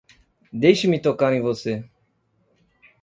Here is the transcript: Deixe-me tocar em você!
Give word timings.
Deixe-me 0.51 0.97
tocar 0.99 1.31
em 1.31 1.41
você! 1.43 1.87